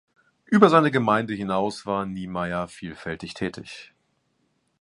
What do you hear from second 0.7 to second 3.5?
seine Gemeinde hinaus war Niemeyer vielfältig